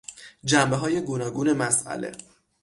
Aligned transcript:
جنبههای 0.43 1.01
گوناگون 1.01 1.53
مسئله 1.53 2.11